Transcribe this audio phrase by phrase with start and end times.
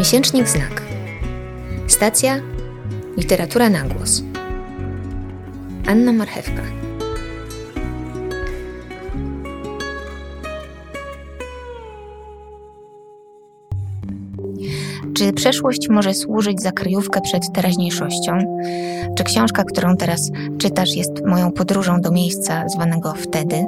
[0.00, 0.82] Miesięcznik Znak.
[1.86, 2.40] Stacja
[3.16, 4.22] Literatura na głos.
[5.86, 6.62] Anna Marchewka.
[15.16, 18.60] Czy przeszłość może służyć za kryjówkę przed teraźniejszością?
[19.14, 23.64] Czy książka, którą teraz czytasz, jest moją podróżą do miejsca zwanego wtedy?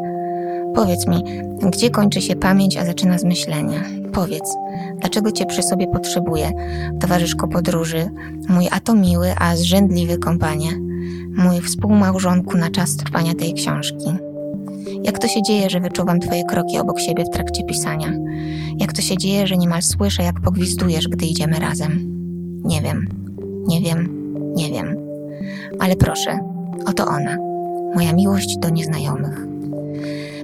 [0.74, 1.24] Powiedz mi,
[1.70, 3.84] gdzie kończy się pamięć, a zaczyna zmyślenie?
[4.12, 4.54] Powiedz,
[5.02, 6.52] dlaczego cię przy sobie potrzebuję,
[7.00, 8.10] towarzyszko podróży,
[8.48, 10.68] mój atomiły, a zrzędliwy kompanie,
[11.36, 14.06] mój współmałżonku na czas trwania tej książki?
[15.04, 18.12] Jak to się dzieje, że wyczuwam twoje kroki obok siebie w trakcie pisania?
[18.78, 21.98] Jak to się dzieje, że niemal słyszę, jak pogwizdujesz, gdy idziemy razem?
[22.64, 23.08] Nie wiem,
[23.66, 24.08] nie wiem,
[24.56, 24.96] nie wiem.
[25.78, 26.38] Ale proszę,
[26.86, 27.36] oto ona,
[27.94, 29.51] moja miłość do nieznajomych.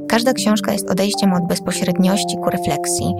[0.08, 3.14] Każda książka jest odejściem od bezpośredniości ku refleksji.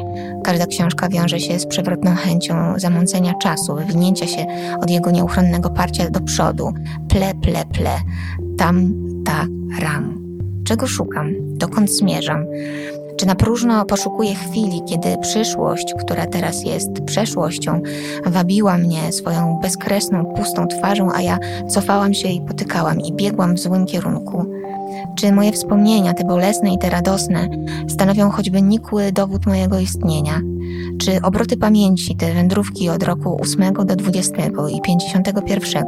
[0.45, 4.47] Każda książka wiąże się z przewrotną chęcią zamącenia czasu, wywinięcia się
[4.83, 6.73] od jego nieuchronnego parcia do przodu.
[7.09, 7.97] Ple, ple, ple.
[8.59, 8.95] Tam,
[9.25, 9.47] ta,
[9.81, 10.19] ram.
[10.65, 11.33] Czego szukam?
[11.41, 12.47] Dokąd zmierzam?
[13.17, 17.81] Czy na próżno poszukuję chwili, kiedy przyszłość, która teraz jest przeszłością,
[18.27, 23.59] wabiła mnie swoją bezkresną, pustą twarzą, a ja cofałam się i potykałam i biegłam w
[23.59, 24.58] złym kierunku?
[25.17, 27.49] Czy moje wspomnienia, te bolesne i te radosne,
[27.89, 30.41] stanowią choćby nikły dowód mojego istnienia?
[30.99, 34.33] Czy obroty pamięci, te wędrówki od roku 8 do 20
[34.73, 35.85] i 51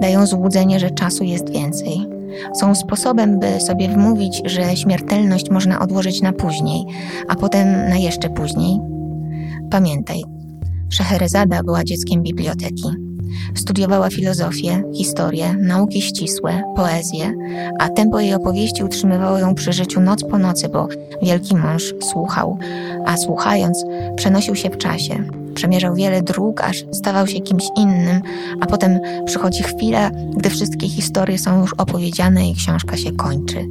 [0.00, 2.06] dają złudzenie, że czasu jest więcej?
[2.54, 6.84] Są sposobem, by sobie wmówić, że śmiertelność można odłożyć na później,
[7.28, 8.80] a potem na jeszcze później?
[9.70, 10.22] Pamiętaj,
[10.88, 13.05] Szeherezada była dzieckiem biblioteki.
[13.54, 17.32] Studiowała filozofię, historię, nauki ścisłe, poezję,
[17.78, 20.88] a tempo jej opowieści utrzymywało ją przy życiu noc po nocy, bo
[21.22, 22.58] wielki mąż słuchał,
[23.06, 23.84] a słuchając
[24.16, 25.24] przenosił się w czasie.
[25.54, 28.22] Przemierzał wiele dróg, aż stawał się kimś innym,
[28.60, 33.66] a potem przychodzi chwila, gdy wszystkie historie są już opowiedziane i książka się kończy.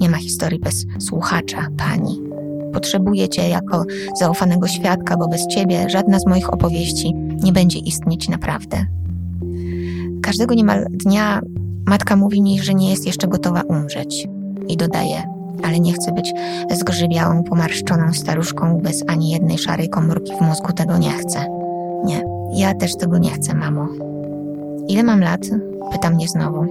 [0.00, 2.33] Nie ma historii bez słuchacza, pani.
[2.74, 3.84] Potrzebuję cię jako
[4.18, 8.86] zaufanego świadka, bo bez ciebie żadna z moich opowieści nie będzie istnieć naprawdę.
[10.22, 11.40] Każdego niemal dnia
[11.86, 14.28] matka mówi mi, że nie jest jeszcze gotowa umrzeć.
[14.68, 15.22] I dodaje,
[15.62, 16.32] ale nie chcę być
[16.70, 20.72] zgrzybiałą, pomarszczoną staruszką bez ani jednej szarej komórki w mózgu.
[20.72, 21.46] Tego nie chcę.
[22.04, 22.24] Nie,
[22.54, 23.88] ja też tego nie chcę, mamo.
[24.88, 25.40] Ile mam lat?
[25.92, 26.66] Pyta mnie znowu.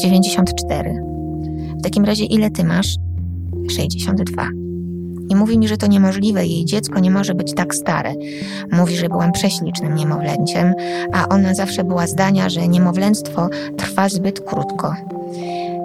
[0.00, 1.04] 94.
[1.78, 2.96] W takim razie ile ty masz?
[3.70, 4.59] 62
[5.30, 8.14] i mówi mi, że to niemożliwe, jej dziecko nie może być tak stare.
[8.72, 10.74] Mówi, że byłam prześlicznym niemowlęciem,
[11.12, 14.94] a ona zawsze była zdania, że niemowlęctwo trwa zbyt krótko.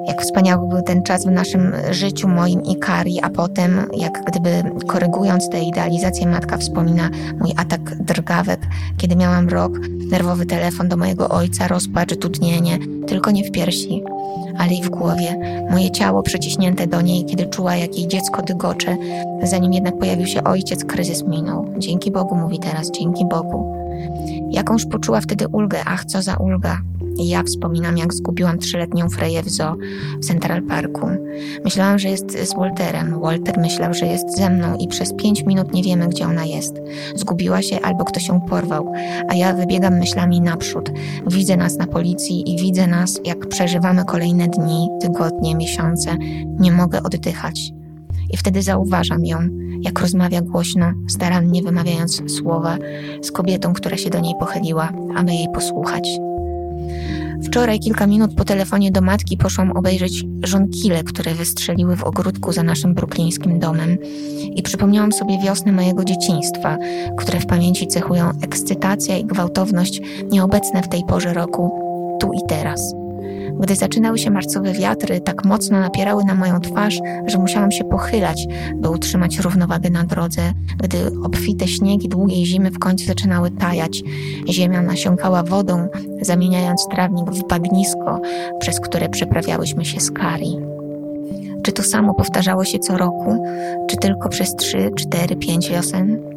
[0.08, 4.64] Jak wspaniały był ten czas w naszym życiu, moim i Kari, a potem, jak gdyby
[4.88, 8.60] korygując tę idealizację, matka wspomina mój atak drgawek,
[8.98, 9.72] kiedy miałam rok,
[10.12, 14.04] nerwowy telefon do mojego ojca, rozpacz, dudnienie, tylko nie w piersi,
[14.58, 15.40] ale i w głowie.
[15.72, 18.98] Moje ciało przyciśnięte do niej, kiedy czuła, jak jej dziecko dygocze.
[19.44, 21.74] Zanim jednak pojawił się ojciec, kryzys minął.
[21.78, 23.76] Dzięki Bogu, mówi teraz, dzięki Bogu.
[24.52, 26.78] Jakąż poczuła wtedy ulgę, ach, co za ulga.
[27.18, 29.76] Ja wspominam, jak zgubiłam trzyletnią Freję w zoo
[30.22, 31.08] w Central Parku.
[31.64, 33.20] Myślałam, że jest z Walterem.
[33.22, 36.74] Walter myślał, że jest ze mną i przez pięć minut nie wiemy, gdzie ona jest.
[37.16, 38.94] Zgubiła się albo ktoś ją porwał,
[39.30, 40.92] a ja wybiegam myślami naprzód.
[41.28, 46.18] Widzę nas na policji i widzę nas, jak przeżywamy kolejne dni, tygodnie, miesiące.
[46.60, 47.72] Nie mogę oddychać.
[48.34, 49.40] I wtedy zauważam ją,
[49.82, 52.78] jak rozmawia głośno, starannie wymawiając słowa
[53.22, 56.20] z kobietą, która się do niej pochyliła, aby jej posłuchać.
[57.44, 62.64] Wczoraj, kilka minut po telefonie do matki, poszłam obejrzeć żonkile, które wystrzeliły w ogródku za
[62.64, 63.98] naszym bruklińskim domem
[64.56, 66.78] i przypomniałam sobie wiosny mojego dzieciństwa,
[67.18, 70.02] które w pamięci cechują ekscytacja i gwałtowność
[70.32, 71.72] nieobecne w tej porze roku,
[72.20, 73.05] tu i teraz.
[73.60, 78.48] Gdy zaczynały się marcowe wiatry, tak mocno napierały na moją twarz, że musiałam się pochylać,
[78.76, 80.42] by utrzymać równowagę na drodze.
[80.84, 84.04] Gdy obfite śniegi długiej zimy w końcu zaczynały tajać,
[84.50, 85.88] ziemia nasiąkała wodą,
[86.22, 88.22] zamieniając trawnik w bagnisko,
[88.60, 90.58] przez które przeprawiałyśmy się z Kari.
[91.64, 93.46] Czy to samo powtarzało się co roku,
[93.88, 96.35] czy tylko przez trzy, cztery, pięć wiosen?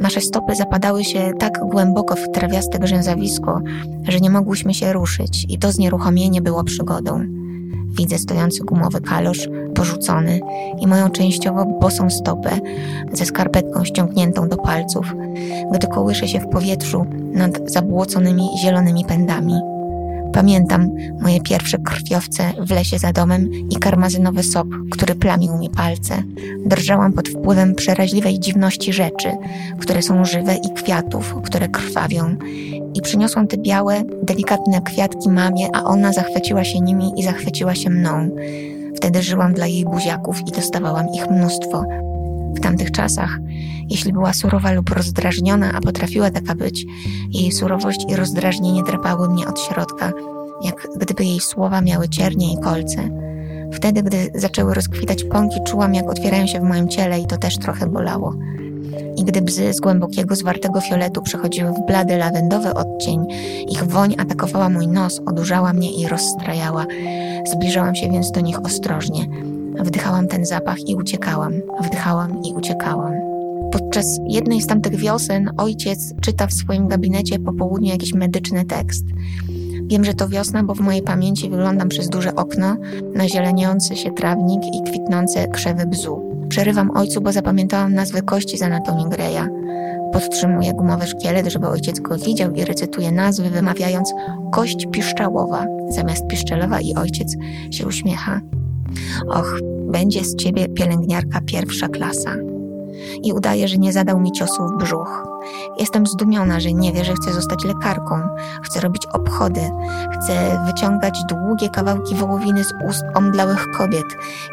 [0.00, 3.60] Nasze stopy zapadały się tak głęboko w trawiaste grzęzawisko,
[4.08, 7.20] że nie mogłyśmy się ruszyć i to znieruchomienie było przygodą.
[7.98, 10.40] Widzę stojący gumowy kalosz, porzucony
[10.80, 12.50] i moją częściowo bosą stopę
[13.12, 15.14] ze skarpetką ściągniętą do palców,
[15.72, 19.73] gdy kołyszę się w powietrzu nad zabłoconymi zielonymi pędami.
[20.34, 20.90] Pamiętam
[21.20, 26.22] moje pierwsze krwiowce w lesie za domem i karmazynowy sok, który plamił mi palce.
[26.66, 29.28] Drżałam pod wpływem przeraźliwej dziwności rzeczy,
[29.78, 32.36] które są żywe i kwiatów, które krwawią.
[32.94, 37.90] I przyniosłam te białe, delikatne kwiatki mamie, a ona zachwyciła się nimi i zachwyciła się
[37.90, 38.30] mną.
[38.96, 41.84] Wtedy żyłam dla jej buziaków i dostawałam ich mnóstwo.
[42.56, 43.38] W tamtych czasach,
[43.90, 46.86] jeśli była surowa lub rozdrażniona, a potrafiła taka być,
[47.30, 50.12] jej surowość i rozdrażnienie drapały mnie od środka,
[50.62, 53.08] jak gdyby jej słowa miały ciernie i kolce.
[53.72, 57.58] Wtedy, gdy zaczęły rozkwitać pąki, czułam, jak otwierają się w moim ciele i to też
[57.58, 58.34] trochę bolało.
[59.16, 63.26] I gdy bzy z głębokiego, zwartego fioletu przechodziły w blady, lawendowy odcień,
[63.68, 66.86] ich woń atakowała mój nos, odurzała mnie i rozstrajała.
[67.52, 69.26] Zbliżałam się więc do nich ostrożnie.
[69.80, 73.12] Wdychałam ten zapach i uciekałam, wdychałam i uciekałam.
[73.72, 79.04] Podczas jednej z tamtych wiosen ojciec czyta w swoim gabinecie po południu jakiś medyczny tekst.
[79.86, 82.76] Wiem, że to wiosna, bo w mojej pamięci wyglądam przez duże okno
[83.14, 86.46] na zieleniący się trawnik i kwitnące krzewy bzu.
[86.48, 89.48] Przerywam ojcu, bo zapamiętałam nazwy kości z anatomii Greya.
[90.12, 94.12] Podtrzymuję gumowy szkielet, żeby ojciec go widział i recytuję nazwy, wymawiając
[94.52, 97.36] kość piszczałowa zamiast piszczelowa i ojciec
[97.70, 98.40] się uśmiecha.
[99.28, 99.58] Och,
[99.92, 102.34] będzie z ciebie pielęgniarka pierwsza klasa.
[103.22, 105.26] I udaje, że nie zadał mi ciosu w brzuch.
[105.78, 108.14] Jestem zdumiona, że nie wie, że chcę zostać lekarką.
[108.62, 109.60] Chcę robić obchody.
[110.12, 114.06] Chcę wyciągać długie kawałki wołowiny z ust omdlałych kobiet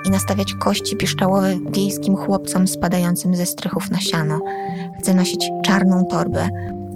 [0.06, 4.40] i nastawiać kości piszczałowe wiejskim chłopcom spadającym ze strychów na siano.
[5.00, 6.50] Chcę nosić czarną torbę,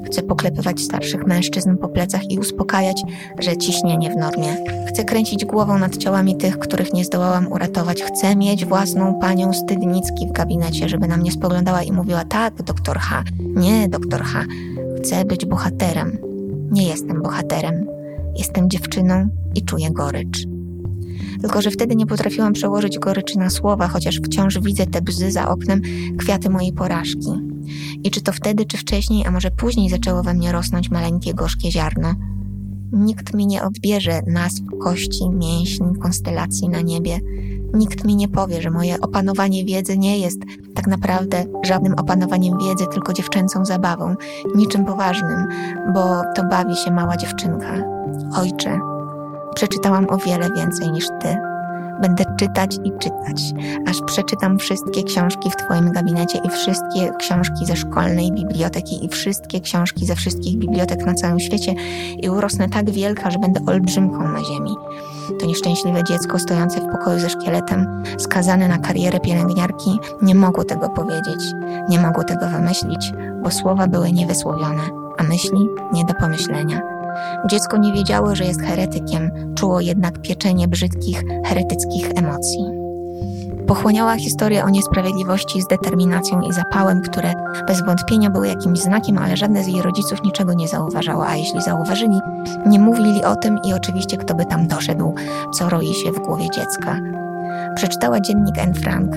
[0.06, 3.04] Chcę poklepywać starszych mężczyzn po plecach i uspokajać,
[3.40, 4.58] że ciśnienie w normie.
[4.88, 8.04] Chcę kręcić głową nad ciałami tych, których nie zdołałam uratować.
[8.04, 12.98] Chcę mieć własną panią Stydnicki w gabinecie, żeby na mnie spoglądała i mówiła: Tak, doktor
[12.98, 13.24] H.
[13.40, 14.44] Nie, doktor H.
[14.98, 16.18] Chcę być bohaterem.
[16.72, 17.88] Nie jestem bohaterem.
[18.36, 20.46] Jestem dziewczyną i czuję gorycz.
[21.42, 25.50] Tylko, że wtedy nie potrafiłam przełożyć goryczy na słowa, chociaż wciąż widzę te bzy za
[25.50, 25.82] oknem,
[26.18, 27.55] kwiaty mojej porażki.
[28.04, 31.72] I czy to wtedy, czy wcześniej, a może później zaczęło we mnie rosnąć maleńkie gorzkie
[31.72, 32.14] ziarno?
[32.92, 37.20] Nikt mi nie odbierze nazw kości, mięśni, konstelacji na niebie.
[37.74, 40.40] Nikt mi nie powie, że moje opanowanie wiedzy nie jest
[40.76, 44.16] tak naprawdę żadnym opanowaniem wiedzy, tylko dziewczęcą zabawą,
[44.56, 45.48] niczym poważnym,
[45.94, 47.84] bo to bawi się mała dziewczynka.
[48.38, 48.80] Ojcze,
[49.56, 51.55] przeczytałam o wiele więcej niż ty.
[52.02, 53.42] Będę czytać i czytać,
[53.88, 59.60] aż przeczytam wszystkie książki w Twoim gabinecie i wszystkie książki ze szkolnej biblioteki i wszystkie
[59.62, 61.74] książki ze wszystkich bibliotek na całym świecie
[62.18, 64.76] i urosnę tak wielka, że będę olbrzymką na ziemi.
[65.40, 70.90] To nieszczęśliwe dziecko stojące w pokoju ze szkieletem, skazane na karierę pielęgniarki, nie mogło tego
[70.90, 71.44] powiedzieć,
[71.90, 73.12] nie mogło tego wymyślić,
[73.44, 74.84] bo słowa były niewysłowione,
[75.18, 75.60] a myśli
[75.94, 76.95] nie do pomyślenia.
[77.48, 82.66] Dziecko nie wiedziało, że jest heretykiem, czuło jednak pieczenie brzydkich, heretyckich emocji.
[83.68, 87.34] Pochłaniała historię o niesprawiedliwości z determinacją i zapałem, które
[87.68, 91.62] bez wątpienia były jakimś znakiem, ale żadne z jej rodziców niczego nie zauważało, a jeśli
[91.62, 92.20] zauważyli,
[92.66, 95.16] nie mówili o tym i oczywiście kto by tam doszedł,
[95.54, 97.00] co roi się w głowie dziecka.
[97.76, 99.16] Przeczytała dziennik Anne Frank,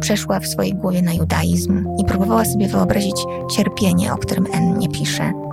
[0.00, 3.16] przeszła w swojej głowie na judaizm i próbowała sobie wyobrazić
[3.50, 5.47] cierpienie, o którym Anne nie pisze.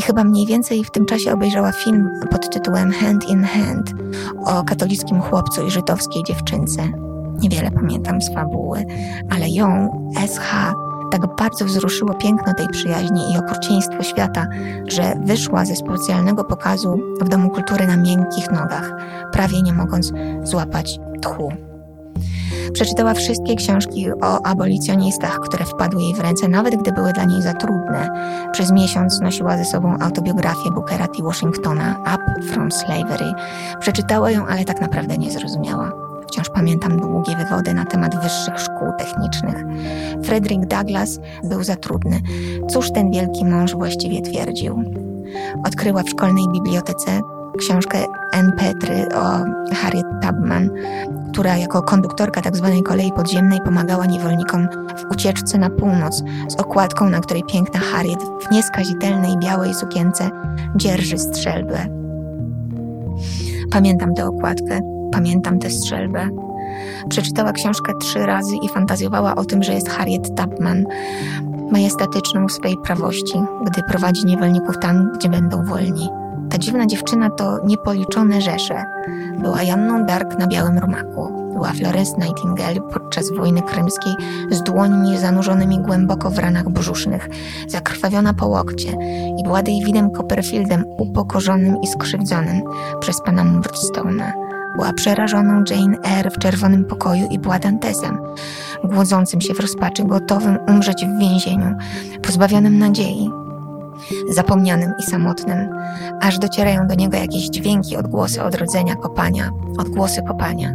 [0.00, 3.90] I chyba mniej więcej w tym czasie obejrzała film pod tytułem Hand in Hand
[4.44, 6.82] o katolickim chłopcu i żydowskiej dziewczynce.
[7.38, 8.84] Niewiele pamiętam z fabuły,
[9.30, 9.88] ale ją,
[10.26, 10.72] SH,
[11.10, 14.46] tak bardzo wzruszyło piękno tej przyjaźni i okrucieństwo świata,
[14.88, 18.92] że wyszła ze specjalnego pokazu w Domu Kultury na miękkich nogach,
[19.32, 21.69] prawie nie mogąc złapać tchu.
[22.72, 27.42] Przeczytała wszystkie książki o abolicjonistach, które wpadły jej w ręce, nawet gdy były dla niej
[27.42, 28.08] za trudne.
[28.52, 31.22] Przez miesiąc nosiła ze sobą autobiografię Bookera T.
[31.22, 33.32] Washingtona, Up from Slavery.
[33.80, 35.92] Przeczytała ją, ale tak naprawdę nie zrozumiała.
[36.28, 39.64] Wciąż pamiętam długie wywody na temat wyższych szkół technicznych.
[40.24, 42.20] Frederick Douglass był za trudny.
[42.68, 44.84] Cóż ten wielki mąż właściwie twierdził?
[45.66, 47.20] Odkryła w szkolnej bibliotece
[47.58, 47.98] książkę
[48.32, 48.52] N.
[48.58, 50.70] Petry o Harriet Tubman,
[51.32, 52.72] która jako konduktorka tzw.
[52.74, 58.20] Tak kolei podziemnej pomagała niewolnikom w ucieczce na północ z okładką, na której piękna Harriet
[58.48, 60.30] w nieskazitelnej białej sukience
[60.76, 61.86] dzierży strzelbę.
[63.70, 64.80] Pamiętam tę okładkę,
[65.12, 66.28] pamiętam tę strzelbę.
[67.08, 70.86] Przeczytała książkę trzy razy i fantazjowała o tym, że jest Harriet Tubman,
[71.72, 76.08] majestatyczną w swej prawości, gdy prowadzi niewolników tam, gdzie będą wolni.
[76.50, 78.84] Ta dziwna dziewczyna to niepoliczone rzesze.
[79.38, 81.50] Była Janną Dark na białym rumaku.
[81.52, 84.12] Była Florence Nightingale podczas wojny krymskiej
[84.50, 87.28] z dłońmi zanurzonymi głęboko w ranach brzusznych,
[87.68, 88.96] zakrwawiona po łokcie
[89.38, 92.62] i była Davidem Copperfieldem upokorzonym i skrzywdzonym
[93.00, 94.32] przez pana Murdstone'a.
[94.76, 98.18] Była przerażoną Jane Eyre w czerwonym pokoju i była Dantesem,
[98.84, 101.74] głodzącym się w rozpaczy, gotowym umrzeć w więzieniu,
[102.22, 103.30] pozbawionym nadziei,
[104.28, 105.68] zapomnianym i samotnym,
[106.20, 110.74] aż docierają do niego jakieś dźwięki, odgłosy odrodzenia kopania, odgłosy kopania.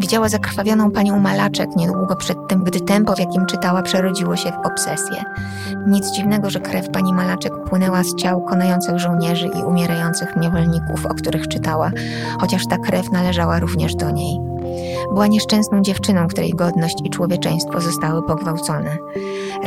[0.00, 4.66] Widziała zakrwawioną panią Malaczek niedługo przed tym, gdy tempo, w jakim czytała, przerodziło się w
[4.66, 5.24] obsesję.
[5.86, 11.14] Nic dziwnego, że krew pani Malaczek płynęła z ciał konających żołnierzy i umierających niewolników, o
[11.14, 11.90] których czytała,
[12.40, 14.40] chociaż ta krew należała również do niej.
[15.08, 18.96] Była nieszczęsną dziewczyną, której godność i człowieczeństwo zostały pogwałcone.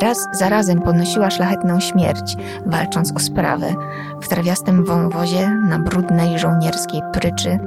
[0.02, 3.76] Raz za razem ponosiła szlachetną śmierć, walcząc o sprawę,
[4.22, 7.60] w trawiastym wąwozie, na brudnej żołnierskiej pryczy,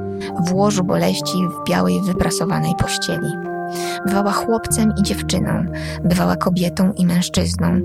[0.46, 3.28] w łożu boleści w białej, wyprasowanej pościeli.
[4.06, 5.64] Bywała chłopcem i dziewczyną,
[6.04, 7.80] bywała kobietą i mężczyzną,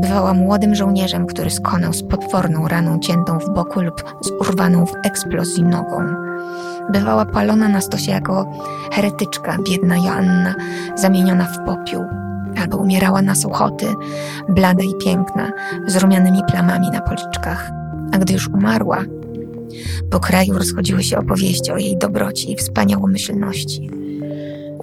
[0.00, 4.92] bywała młodym żołnierzem, który skonał z potworną raną ciętą w boku lub z urwaną w
[5.04, 6.29] eksplozji nogą.
[6.92, 8.52] Bywała palona na stosie jako
[8.92, 10.54] heretyczka, biedna Joanna,
[10.94, 12.04] zamieniona w popiół,
[12.62, 13.86] albo umierała na suchoty,
[14.48, 15.52] blada i piękna,
[15.86, 17.70] z rumianymi plamami na policzkach.
[18.12, 19.04] A gdy już umarła,
[20.10, 23.90] po kraju rozchodziły się opowieści o jej dobroci i wspaniałomyślności.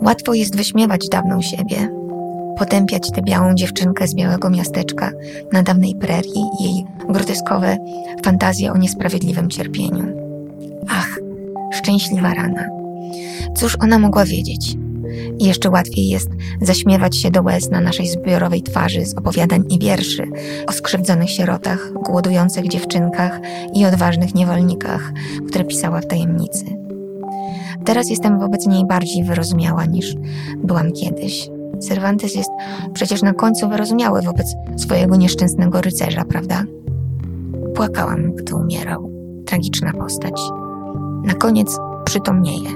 [0.01, 1.89] Łatwo jest wyśmiewać dawną siebie,
[2.57, 5.11] potępiać tę białą dziewczynkę z białego miasteczka
[5.51, 7.77] na dawnej prerii i jej groteskowe
[8.23, 10.03] fantazje o niesprawiedliwym cierpieniu.
[10.89, 11.19] Ach,
[11.77, 12.69] szczęśliwa rana.
[13.55, 14.77] Cóż ona mogła wiedzieć?
[15.39, 16.29] I jeszcze łatwiej jest
[16.61, 20.23] zaśmiewać się do łez na naszej zbiorowej twarzy z opowiadań i wierszy
[20.67, 23.39] o skrzywdzonych sierotach, głodujących dziewczynkach
[23.73, 25.13] i odważnych niewolnikach,
[25.47, 26.65] które pisała w tajemnicy.
[27.85, 30.15] Teraz jestem wobec niej bardziej wyrozumiała niż
[30.63, 31.49] byłam kiedyś.
[31.79, 32.49] Cervantes jest
[32.93, 36.63] przecież na końcu wyrozumiały wobec swojego nieszczęsnego rycerza, prawda?
[37.75, 39.11] Płakałam, gdy umierał.
[39.45, 40.41] Tragiczna postać.
[41.27, 42.69] Na koniec przytomnieje.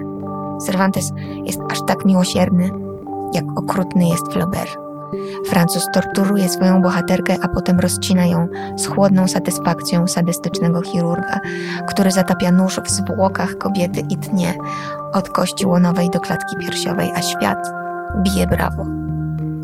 [0.66, 1.12] Cervantes
[1.46, 2.70] jest aż tak miłosierny,
[3.34, 4.78] jak okrutny jest Flaubert.
[5.46, 11.40] Francuz torturuje swoją bohaterkę, a potem rozcina ją z chłodną satysfakcją sadystycznego chirurga,
[11.88, 14.54] który zatapia nóż w zwłokach kobiety i tnie
[15.14, 17.72] od kości łonowej do klatki piersiowej, a świat
[18.24, 18.86] bije brawo.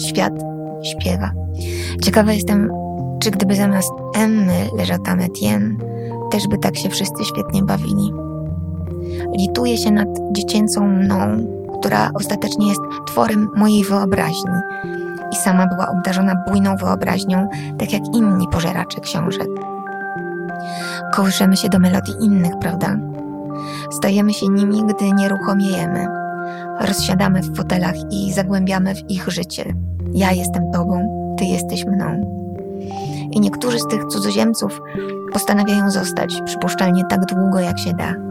[0.01, 0.33] Świat
[0.83, 1.31] śpiewa.
[2.03, 2.71] Ciekawa jestem,
[3.19, 5.75] czy gdyby zamiast Emmy leżał tam Etienne,
[6.31, 8.26] też by tak się wszyscy świetnie bawili.
[9.37, 11.17] Lituję się nad dziecięcą mną,
[11.79, 14.51] która ostatecznie jest tworem mojej wyobraźni
[15.31, 17.47] i sama była obdarzona bujną wyobraźnią,
[17.79, 19.47] tak jak inni pożeracze książek.
[21.13, 22.95] Kołyszemy się do melodii innych, prawda?
[23.91, 26.07] Stajemy się nimi, gdy nieruchomiejemy.
[26.79, 29.73] Rozsiadamy w fotelach i zagłębiamy w ich życie.
[30.13, 32.37] Ja jestem tobą, ty jesteś mną.
[33.31, 34.81] I niektórzy z tych cudzoziemców
[35.33, 38.26] postanawiają zostać, przypuszczalnie tak długo, jak się da.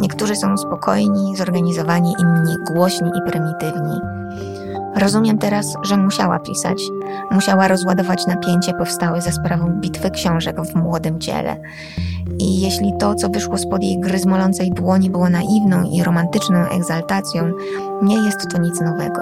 [0.00, 4.00] Niektórzy są spokojni, zorganizowani, inni głośni i prymitywni.
[4.96, 6.82] Rozumiem teraz, że musiała pisać,
[7.30, 11.56] musiała rozładować napięcie powstałe za sprawą bitwy książek w młodym ciele.
[12.38, 17.52] I jeśli to, co wyszło spod jej gryzmolącej dłoni, było naiwną i romantyczną egzaltacją,
[18.02, 19.20] nie jest to nic nowego.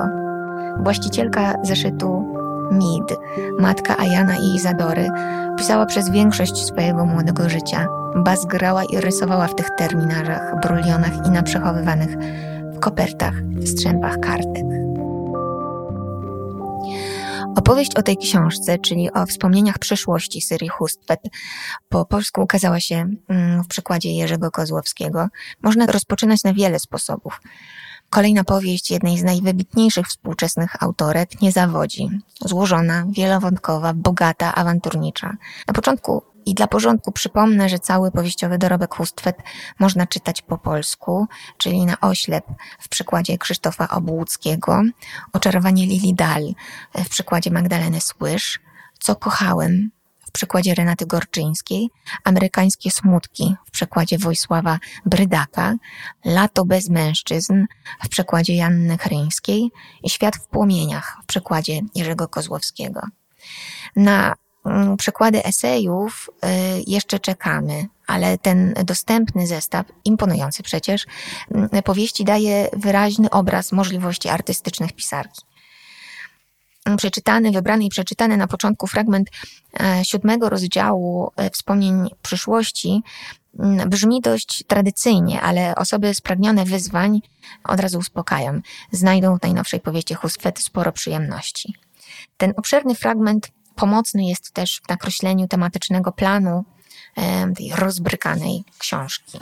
[0.82, 2.24] Właścicielka zeszytu
[2.72, 3.18] Mid,
[3.58, 5.08] matka Ajana i Izadory,
[5.58, 7.88] pisała przez większość swojego młodego życia.
[8.16, 12.16] Baz grała i rysowała w tych terminarzach, brulionach i na przechowywanych
[12.76, 14.64] w kopertach, strzępach kartek.
[17.56, 21.20] Opowieść o tej książce, czyli o wspomnieniach przeszłości Syrii Hustwet,
[21.88, 25.28] po polsku ukazała się mm, w przykładzie Jerzego Kozłowskiego.
[25.62, 27.40] Można rozpoczynać na wiele sposobów.
[28.10, 32.08] Kolejna powieść jednej z najwybitniejszych współczesnych autorek nie zawodzi.
[32.40, 35.36] Złożona, wielowątkowa, bogata, awanturnicza.
[35.68, 39.36] Na początku i dla porządku przypomnę, że cały powieściowy dorobek Hustwet
[39.78, 41.26] można czytać po polsku,
[41.58, 42.44] czyli na oślep
[42.80, 44.82] w przykładzie Krzysztofa Obłuckiego,
[45.32, 46.54] Oczarowanie Lili Dal
[46.94, 48.60] w przykładzie Magdaleny Słysz,
[49.00, 49.90] Co kochałem
[50.36, 51.90] w przykładzie Renaty Gorczyńskiej,
[52.24, 55.74] Amerykańskie smutki w przykładzie Wojsława Brydaka,
[56.24, 57.64] Lato bez mężczyzn
[58.04, 59.70] w przykładzie Janny Chryńskiej
[60.02, 63.00] i Świat w płomieniach w przykładzie Jerzego Kozłowskiego.
[63.96, 64.34] Na
[64.66, 66.48] mm, przykłady esejów y,
[66.86, 71.06] jeszcze czekamy, ale ten dostępny zestaw, imponujący przecież,
[71.50, 75.42] mm, powieści daje wyraźny obraz możliwości artystycznych pisarki
[76.96, 79.30] przeczytany, wybrany i przeczytany na początku fragment
[79.80, 83.02] e, siódmego rozdziału e, Wspomnień przyszłości
[83.58, 87.20] Mm, brzmi dość tradycyjnie, ale osoby spragnione wyzwań
[87.64, 88.62] od razu uspokajam.
[88.90, 91.74] Znajdą w najnowszej powieści Hustwet sporo przyjemności.
[92.36, 96.64] Ten obszerny fragment pomocny jest też w nakreśleniu tematycznego planu
[97.56, 99.38] tej rozbrykanej książki.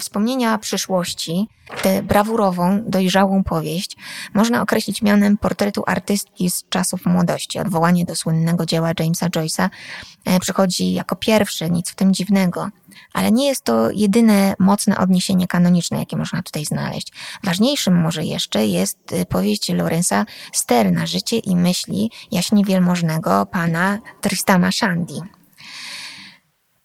[0.00, 1.48] Wspomnienia przyszłości,
[1.82, 3.96] tę brawurową, dojrzałą powieść
[4.34, 7.58] można określić mianem portretu artystki z czasów młodości.
[7.58, 9.68] Odwołanie do słynnego dzieła Jamesa Joyce'a
[10.24, 12.68] e, przychodzi jako pierwsze, nic w tym dziwnego.
[13.12, 17.12] Ale nie jest to jedyne mocne odniesienie kanoniczne, jakie można tutaj znaleźć.
[17.44, 24.72] Ważniejszym może jeszcze jest e, powieść Lorenza Sterna, Życie i myśli jaśnie wielmożnego pana Tristana
[24.72, 25.20] Shandy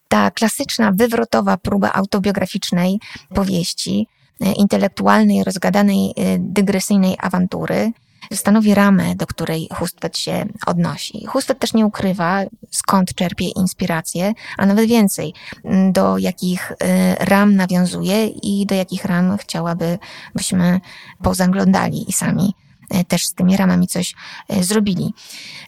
[0.08, 3.00] ta klasyczna, wywrotowa próba autobiograficznej
[3.36, 4.08] powieści,
[4.42, 7.92] e, intelektualnej, rozgadanej, e, dygresyjnej awantury,
[8.34, 11.26] stanowi ramę, do której Hustvedt się odnosi.
[11.26, 15.34] Hustvedt też nie ukrywa, skąd czerpie inspirację, a nawet więcej,
[15.92, 20.00] do jakich e, ram nawiązuje i do jakich ram chciałaby,
[20.36, 20.80] byśmy
[21.24, 22.54] pozaglądali i sami
[23.08, 24.16] też z tymi ramami coś
[24.50, 25.14] e, zrobili.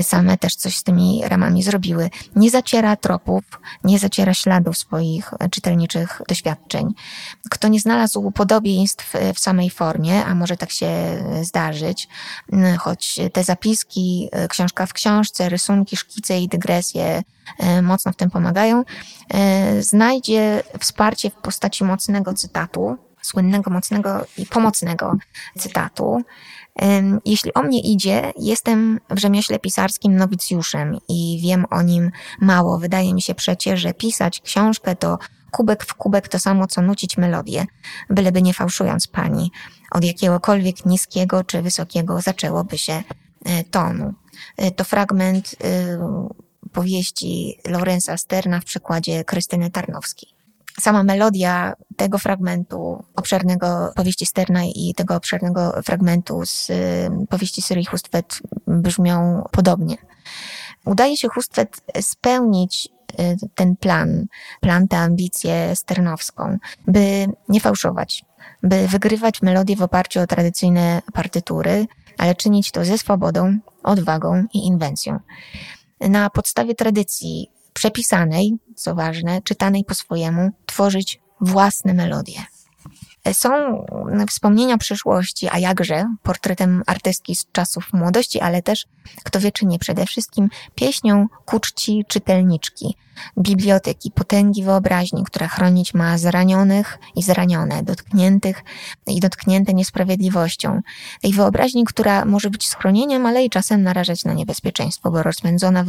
[0.01, 2.09] Same też coś z tymi ramami zrobiły.
[2.35, 3.43] Nie zaciera tropów,
[3.83, 6.93] nie zaciera śladów swoich e, czytelniczych doświadczeń.
[7.49, 10.89] Kto nie znalazł podobieństw w samej formie, a może tak się
[11.41, 12.07] zdarzyć,
[12.79, 17.23] choć te zapiski, książka w książce, rysunki, szkice i dygresje
[17.81, 18.83] mocno w tym pomagają,
[19.79, 25.15] znajdzie wsparcie w postaci mocnego cytatu, słynnego, mocnego i pomocnego
[25.57, 26.21] cytatu,
[27.25, 32.79] jeśli o mnie idzie, jestem w rzemiośle pisarskim nowicjuszem i wiem o nim mało.
[32.79, 35.17] Wydaje mi się przecież, że pisać książkę to
[35.51, 37.65] kubek w kubek to samo, co nucić melodię,
[38.09, 39.51] byleby nie fałszując pani.
[39.91, 43.03] Od jakiegokolwiek niskiego czy wysokiego zaczęłoby się
[43.45, 44.13] e, tonu.
[44.57, 46.00] E, to fragment e,
[46.71, 50.38] powieści Lorenza Sterna w przykładzie Krystyny Tarnowskiej
[50.79, 56.71] sama melodia tego fragmentu obszernego powieści Sterna i tego obszernego fragmentu z
[57.29, 59.98] powieści Syrii Hustwet brzmią podobnie.
[60.86, 64.25] Udaje się Hustwet spełnić y, ten plan,
[64.62, 66.57] plan, tę ambicję sternowską,
[66.88, 68.25] by nie fałszować,
[68.63, 74.67] by wygrywać melodię w oparciu o tradycyjne partytury, ale czynić to ze swobodą, odwagą i
[74.67, 75.19] inwencją.
[75.99, 82.39] Na podstawie tradycji przepisanej, co ważne, czytanej po swojemu, tworzyć własne melodie.
[83.33, 83.49] Są
[84.29, 88.85] wspomnienia przyszłości, a jakże portretem artystki z czasów młodości, ale też,
[89.24, 92.95] kto wie czy nie, przede wszystkim pieśnią ku czci czytelniczki,
[93.38, 98.63] biblioteki, potęgi wyobraźni, która chronić ma zranionych i zranione, dotkniętych
[99.08, 100.82] i dotknięte niesprawiedliwością.
[101.22, 105.86] Tej wyobraźni, która może być schronieniem, ale i czasem narażać na niebezpieczeństwo, bo rozpędzona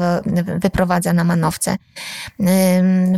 [0.58, 1.76] wyprowadza na manowce.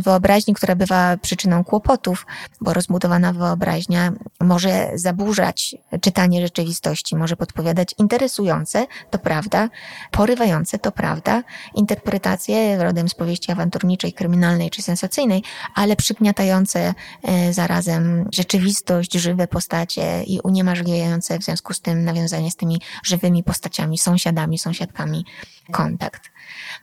[0.01, 2.25] Wyobraźni, która bywa przyczyną kłopotów,
[2.61, 4.11] bo rozbudowana wyobraźnia
[4.41, 9.69] może zaburzać czytanie rzeczywistości, może podpowiadać interesujące, to prawda,
[10.11, 11.43] porywające, to prawda,
[11.75, 15.43] interpretacje rodem z powieści awanturniczej, kryminalnej czy sensacyjnej,
[15.75, 22.55] ale przygniatające e, zarazem rzeczywistość, żywe postacie i uniemożliwiające w związku z tym nawiązanie z
[22.55, 25.25] tymi żywymi postaciami, sąsiadami, sąsiadkami
[25.71, 26.31] kontakt.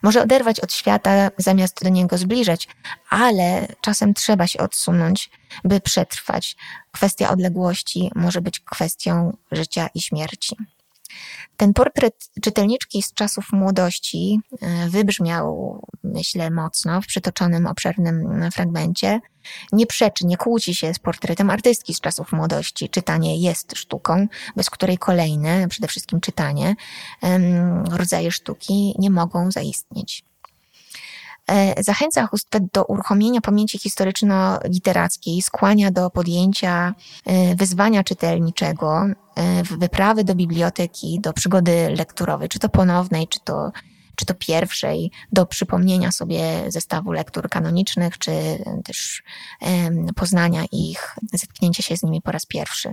[0.03, 2.69] Może oderwać od świata zamiast do niego zbliżać,
[3.11, 5.31] ale czasem trzeba się odsunąć,
[5.65, 6.57] by przetrwać.
[6.93, 10.57] Kwestia odległości może być kwestią życia i śmierci.
[11.61, 19.21] Ten portret czytelniczki z czasów młodości e, wybrzmiał, myślę, mocno w przytoczonym, obszernym fragmencie.
[19.73, 22.89] Nie przeczy, nie kłóci się z portretem artystki z czasów młodości.
[22.89, 26.77] Czytanie jest sztuką, bez której kolejne, przede wszystkim czytanie,
[27.91, 30.25] rodzaje sztuki nie mogą zaistnieć.
[31.51, 36.95] E, zachęca Hustvedt do uruchomienia pamięci historyczno-literackiej, skłania do podjęcia
[37.27, 39.03] e, wyzwania czytelniczego,
[39.37, 43.73] e, wyprawy do biblioteki, do przygody lekturowej, czy to ponownej, czy to,
[44.17, 48.33] czy to pierwszej, do przypomnienia sobie zestawu lektur kanonicznych, czy
[48.85, 49.23] też
[50.17, 52.91] poznania ich, zetknięcia się z nimi po raz pierwszy.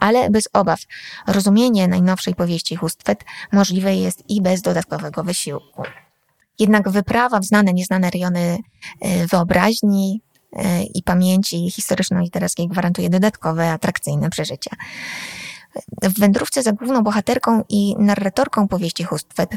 [0.00, 0.80] Ale bez obaw,
[1.26, 5.82] rozumienie najnowszej powieści Hustvedt możliwe jest i bez dodatkowego wysiłku.
[6.60, 8.58] Jednak wyprawa w znane, nieznane rejony
[9.00, 14.70] e, wyobraźni e, i pamięci historyczno-literackiej gwarantuje dodatkowe, atrakcyjne przeżycia.
[16.02, 19.50] W wędrówce za główną bohaterką i narratorką powieści Hustwet,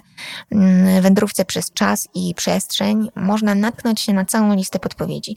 [0.51, 5.35] mm, wędrówce przez czas i przestrzeń, można natknąć się na całą listę podpowiedzi.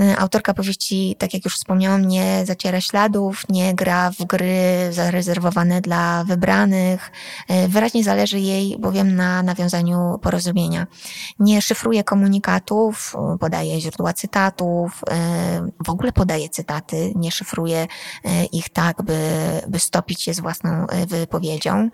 [0.00, 5.80] Y, autorka powieści, tak jak już wspomniałam, nie zaciera śladów, nie gra w gry zarezerwowane
[5.80, 7.12] dla wybranych.
[7.50, 10.86] Y, wyraźnie zależy jej bowiem na nawiązaniu porozumienia.
[11.38, 15.00] Nie szyfruje komunikatów, podaje źródła cytatów,
[15.86, 17.86] w ogóle podaje cytaty, nie szyfruje
[18.52, 19.18] ich tak, by,
[19.68, 21.90] by stopić je z własną wypowiedzią.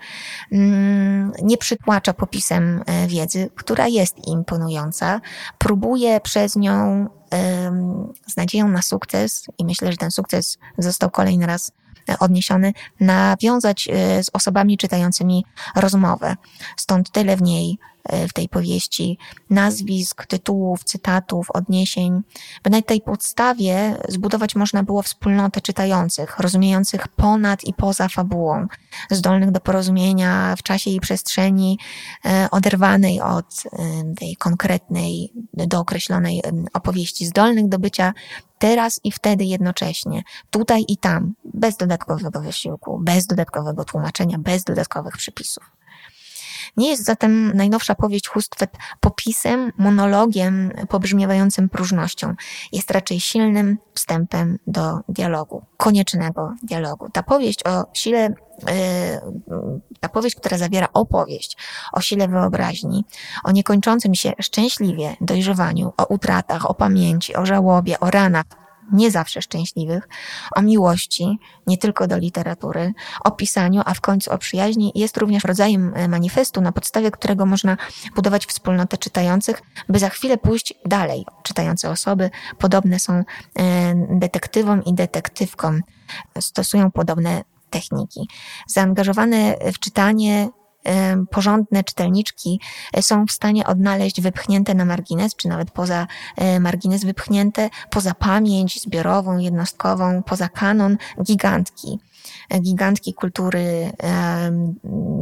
[0.52, 5.20] Mm, nie przytłacza popisem wiedzy, która jest imponująca.
[5.58, 7.06] Próbuje przez nią
[8.26, 11.72] z nadzieją na sukces i myślę, że ten sukces został kolejny raz
[12.18, 13.88] odniesiony, nawiązać
[14.22, 15.44] z osobami czytającymi
[15.76, 16.36] rozmowę.
[16.76, 17.91] Stąd tyle w niej E,
[18.28, 19.18] w tej powieści
[19.50, 22.22] nazwisk, tytułów, cytatów, odniesień,
[22.62, 28.66] by na tej podstawie zbudować można było wspólnotę czytających, rozumiejących ponad i poza fabułą,
[29.10, 31.78] zdolnych do porozumienia w czasie i przestrzeni,
[32.24, 38.12] e, oderwanej od e, tej konkretnej, dookreślonej opowieści, zdolnych do bycia
[38.58, 45.16] teraz i wtedy jednocześnie, tutaj i tam, bez dodatkowego wysiłku, bez dodatkowego tłumaczenia, bez dodatkowych
[45.16, 45.71] przypisów.
[46.76, 48.70] Nie jest zatem najnowsza powieść Hustwet
[49.00, 52.34] popisem, monologiem pobrzmiewającym próżnością.
[52.72, 57.10] Jest raczej silnym wstępem do dialogu, koniecznego dialogu.
[57.12, 58.34] Ta powieść o sile
[58.68, 59.20] e,
[60.00, 61.56] ta powieść, która zawiera opowieść
[61.92, 63.04] o sile wyobraźni,
[63.44, 68.61] o niekończącym się szczęśliwie dojrzewaniu, o utratach, o pamięci, o żałobie, o ranach,
[68.92, 70.08] nie zawsze szczęśliwych,
[70.56, 72.92] o miłości, nie tylko do literatury,
[73.24, 77.46] o pisaniu, a w końcu o przyjaźni, jest również rodzajem e, manifestu, na podstawie którego
[77.46, 77.76] można
[78.14, 81.26] budować wspólnotę czytających, by za chwilę pójść dalej.
[81.42, 83.24] Czytające osoby podobne są e,
[84.10, 85.82] detektywom i detektywkom,
[86.40, 88.28] stosują podobne techniki.
[88.66, 90.48] Zaangażowane w czytanie
[91.30, 92.60] porządne czytelniczki
[92.92, 98.14] e, są w stanie odnaleźć wypchnięte na margines, czy nawet poza e, margines wypchnięte, poza
[98.14, 101.98] pamięć zbiorową, jednostkową, poza kanon gigantki
[102.50, 103.92] e, gigantki kultury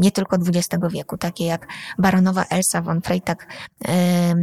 [0.00, 1.66] nie tylko XX wieku, takie jak
[1.98, 3.46] baronowa Elsa von Freytag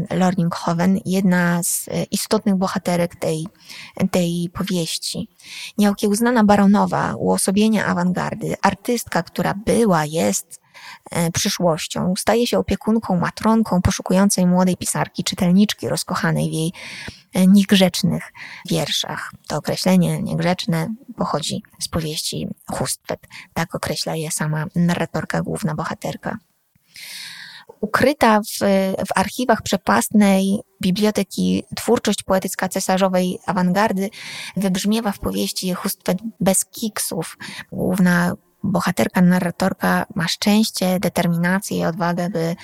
[0.10, 3.48] Lorninghoven, jedna z istotnych bohaterek tej,
[4.12, 5.30] tej powieści.
[5.78, 10.60] Nieokiełznana baronowa, uosobienie awangardy, artystka, która była, jest
[11.34, 12.14] przyszłością.
[12.18, 16.74] Staje się opiekunką, matronką poszukującej młodej pisarki, czytelniczki rozkochanej w jej
[17.34, 18.34] e, niegrzecznych
[18.70, 19.32] wierszach.
[19.48, 23.20] To określenie niegrzeczne pochodzi z powieści Hustwet.
[23.54, 26.38] Tak określa je sama narratorka, główna bohaterka.
[27.82, 28.60] Ukryta w,
[29.08, 34.10] w archiwach przepastnej biblioteki twórczość poetycka cesarzowej awangardy
[34.58, 37.38] wybrzmiewa w powieści Hustwet bez kiksów.
[37.72, 38.34] Główna
[38.68, 42.56] bohaterka, narratorka ma szczęście, determinację i odwagę, by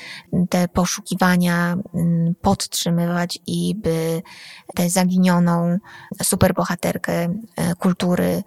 [0.49, 4.21] te poszukiwania mm, podtrzymywać i by
[4.75, 5.77] tę zaginioną
[6.23, 7.13] superbohaterkę
[7.55, 8.43] e, kultury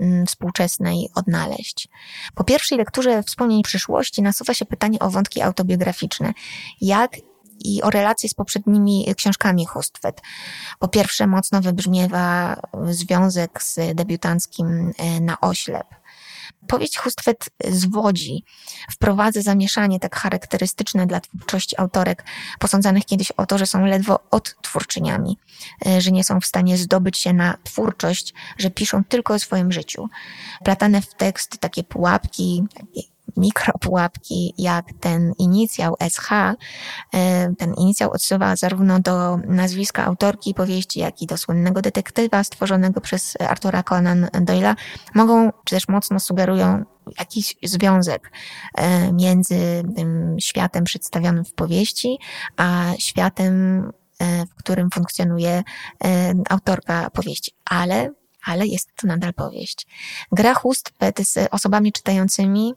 [0.00, 1.88] mm, współczesnej odnaleźć.
[2.34, 6.32] Po pierwszej lekturze wspomnień przyszłości nasuwa się pytanie o wątki autobiograficzne.
[6.80, 7.16] Jak
[7.60, 10.20] i o relacje z poprzednimi książkami Hustwet.
[10.78, 12.56] Po pierwsze, mocno wybrzmiewa
[12.90, 15.86] związek z debiutanckim e, na oślep.
[16.68, 18.44] Powieść Hustwet zwodzi,
[18.90, 22.24] wprowadza zamieszanie tak charakterystyczne dla twórczości autorek,
[22.58, 25.38] posądzanych kiedyś o to, że są ledwo odtwórczyniami,
[25.86, 29.72] e, że nie są w stanie zdobyć się na twórczość, że piszą tylko o swoim
[29.72, 30.08] życiu.
[30.64, 32.64] Platane w tekst takie pułapki,
[33.38, 36.30] mikropułapki, jak ten inicjał SH.
[36.32, 36.54] E,
[37.58, 43.36] ten inicjał odsuwa zarówno do nazwiska autorki powieści, jak i do słynnego detektywa stworzonego przez
[43.40, 44.74] Artura Conan Doyle'a,
[45.14, 46.84] mogą, czy też mocno sugerują
[47.18, 48.32] jakiś związek
[48.74, 52.18] e, między tym światem przedstawionym w powieści,
[52.56, 53.82] a światem,
[54.18, 55.62] e, w którym funkcjonuje
[56.48, 57.52] autorka powieści.
[57.64, 58.10] Ale
[58.48, 59.86] ale jest to nadal powieść.
[60.32, 60.92] Gra chust
[61.24, 62.74] z osobami czytającymi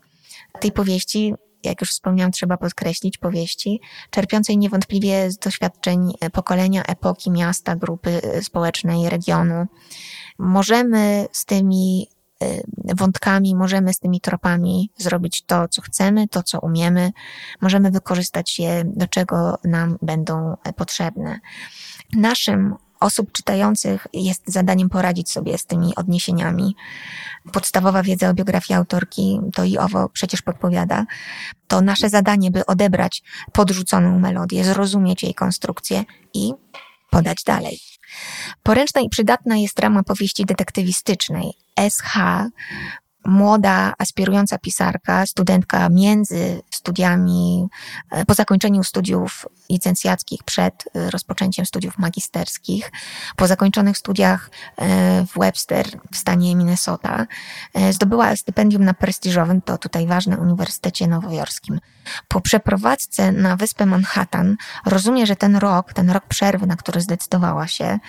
[0.60, 1.34] tej powieści,
[1.64, 9.10] jak już wspomniałam, trzeba podkreślić, powieści, czerpiącej niewątpliwie z doświadczeń pokolenia, epoki, miasta, grupy społecznej,
[9.10, 9.68] regionu.
[10.40, 12.08] Możemy z tymi
[12.44, 12.64] y,
[12.96, 17.12] wątkami, możemy z tymi tropami zrobić to, co chcemy, to, co umiemy.
[17.62, 21.40] Możemy wykorzystać je, do czego nam będą potrzebne.
[22.14, 26.76] Naszym osób czytających jest zadaniem poradzić sobie z tymi odniesieniami.
[27.52, 31.06] Podstawowa wiedza o biografii autorki to i owo przecież podpowiada.
[31.68, 36.54] To nasze zadanie, by odebrać podrzuconą melodię, zrozumieć jej konstrukcję i
[37.10, 37.80] podać dalej.
[38.64, 41.54] Poręczna i przydatna jest rama powieści detektywistycznej.
[41.90, 42.18] SH
[43.26, 47.68] młoda, aspirująca pisarka, studentka między studiami,
[48.12, 52.92] e, po zakończeniu studiów licencjackich, przed e, rozpoczęciem studiów magisterskich,
[53.36, 57.28] po zakończonych studiach e, w Webster w stanie Minnesota,
[57.92, 61.80] zdobyła stypendium na prestiżowym, to tutaj ważne, Uniwersytecie Nowojorskim.
[62.28, 64.56] Po przeprowadzce na wyspę Manhattan
[64.86, 68.00] rozumie, że ten rok, ten rok przerwy, na który zdecydowała się,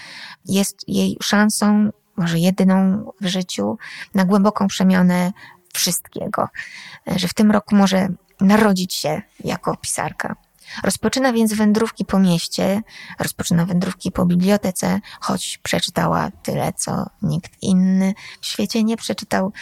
[0.45, 3.79] jest jej szansą może jedyną w życiu,
[4.15, 5.33] na głęboką przemianę
[5.75, 6.49] wszystkiego,
[7.17, 8.09] że w tym roku może
[8.41, 10.37] narodzić się jako pisarka.
[10.83, 12.83] Rozpoczyna więc wędrówki po mieście,
[13.19, 19.53] rozpoczyna wędrówki po bibliotece, choć przeczytała tyle, co nikt inny w świecie nie przeczytał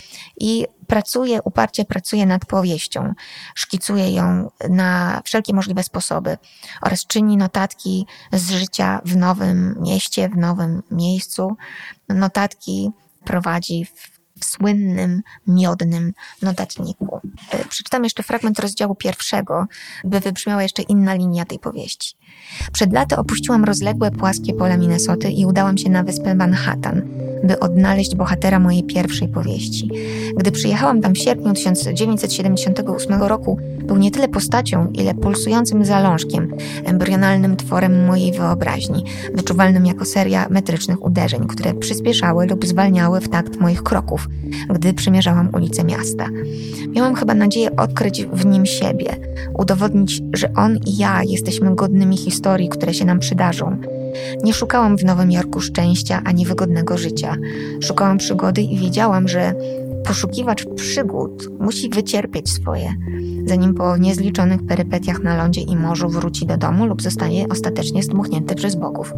[0.41, 3.15] i pracuje, uparcie pracuje nad powieścią,
[3.55, 6.39] szkicuje ją na wszelkie możliwe sposoby
[6.83, 11.57] oraz czyni notatki z życia w nowym mieście, w nowym miejscu.
[12.09, 12.91] Notatki
[13.25, 17.21] prowadzi w w słynnym, miodnym notatniku.
[17.51, 19.67] E, przeczytam jeszcze fragment rozdziału pierwszego,
[20.05, 22.17] by wybrzmiała jeszcze inna linia tej powieści.
[22.73, 27.03] Przed laty opuściłam rozległe, płaskie pola Minnesoty i udałam się na wyspę Manhattan,
[27.45, 29.91] by odnaleźć bohatera mojej pierwszej powieści.
[30.37, 37.57] Gdy przyjechałam tam w sierpniu 1978 roku, był nie tyle postacią, ile pulsującym zalążkiem, embrionalnym
[37.57, 43.83] tworem mojej wyobraźni, wyczuwalnym jako seria metrycznych uderzeń, które przyspieszały lub zwalniały w takt moich
[43.83, 44.29] kroków,
[44.75, 46.29] gdy przemierzałam ulice miasta.
[46.89, 49.17] Miałam chyba nadzieję odkryć w nim siebie,
[49.59, 53.77] udowodnić, że on i ja jesteśmy godnymi historii, które się nam przydarzą.
[54.45, 57.37] Nie szukałam w Nowym Jorku szczęścia ani wygodnego życia.
[57.83, 59.55] Szukałam przygody i wiedziałam, że
[60.05, 62.95] poszukiwacz przygód musi wycierpieć swoje,
[63.47, 68.55] zanim po niezliczonych perypetiach na lądzie i morzu wróci do domu lub zostanie ostatecznie zdmuchnięty
[68.55, 69.15] przez bogów.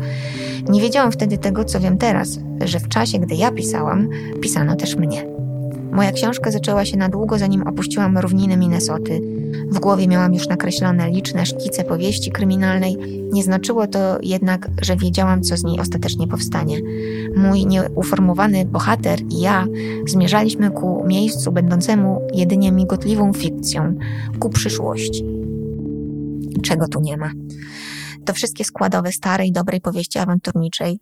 [0.68, 4.08] Nie wiedziałam wtedy tego, co wiem teraz, że w czasie, gdy ja pisałam,
[4.40, 5.31] pisano też mnie.
[5.92, 9.20] Moja książka zaczęła się na długo, zanim opuściłam równiny Minnesoty.
[9.70, 12.96] W głowie miałam już nakreślone liczne szkice powieści kryminalnej.
[13.32, 16.80] Nie znaczyło to jednak, że wiedziałam, co z niej ostatecznie powstanie.
[17.36, 19.66] Mój nieuformowany bohater i ja
[20.06, 23.94] zmierzaliśmy ku miejscu będącemu jedynie migotliwą fikcją,
[24.38, 25.24] ku przyszłości.
[26.62, 27.30] Czego tu nie ma?
[28.24, 31.00] To wszystkie składowe starej, dobrej powieści awanturniczej,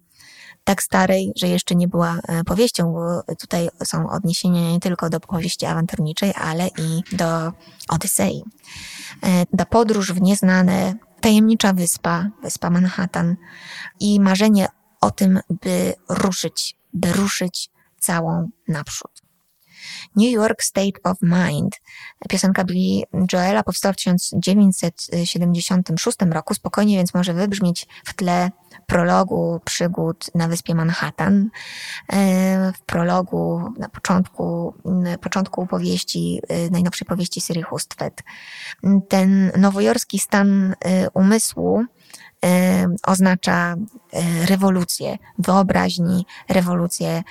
[0.71, 5.21] tak starej, że jeszcze nie była e, powieścią, bo tutaj są odniesienia nie tylko do
[5.21, 7.53] powieści awanturniczej, ale i do
[7.89, 8.45] Odysei.
[9.23, 13.37] E, ta podróż w nieznane, tajemnicza wyspa, wyspa Manhattan
[14.01, 14.67] i marzenie
[15.01, 19.20] o tym, by ruszyć, by ruszyć całą naprzód.
[20.17, 21.81] New York State of Mind.
[22.29, 28.51] Piosenka Billy Joela powstała w 1976 roku, spokojnie więc może wybrzmieć w tle
[28.87, 31.51] prologu przygód na wyspie Manhattan.
[32.13, 38.23] E, w prologu, na początku, na początku powieści, e, najnowszej powieści Syrii Hustvedt.
[39.09, 41.85] Ten nowojorski stan e, umysłu,
[43.07, 43.75] oznacza
[44.49, 47.23] rewolucję wyobraźni, rewolucję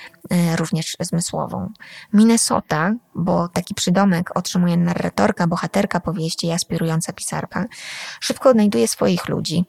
[0.56, 1.72] również zmysłową.
[2.12, 7.64] Minnesota, bo taki przydomek otrzymuje narratorka, bohaterka powieści i aspirująca pisarka,
[8.20, 9.64] szybko odnajduje swoich ludzi,